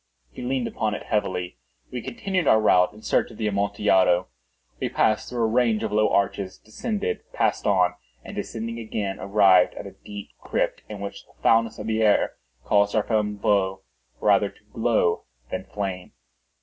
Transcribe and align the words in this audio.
He 0.31 0.41
leaned 0.41 0.67
upon 0.67 0.95
it 0.95 1.03
heavily. 1.03 1.57
We 1.91 2.01
continued 2.01 2.47
our 2.47 2.59
route 2.59 2.91
in 2.91 3.03
search 3.03 3.29
of 3.29 3.37
the 3.37 3.47
Amontillado. 3.47 4.29
We 4.79 4.89
passed 4.89 5.29
through 5.29 5.43
a 5.43 5.45
range 5.45 5.83
of 5.83 5.91
low 5.91 6.09
arches, 6.09 6.57
descended, 6.57 7.19
passed 7.33 7.67
on, 7.67 7.93
and 8.25 8.35
descending 8.35 8.79
again, 8.79 9.19
arrived 9.19 9.75
at 9.75 9.85
a 9.85 9.91
deep 10.03 10.29
crypt, 10.39 10.81
in 10.89 11.01
which 11.01 11.27
the 11.27 11.33
foulness 11.43 11.77
of 11.77 11.85
the 11.85 12.01
air 12.01 12.33
caused 12.65 12.95
our 12.95 13.03
flambeaux 13.03 13.81
rather 14.19 14.49
to 14.49 14.63
glow 14.73 15.25
than 15.51 15.65
flame. 15.65 16.13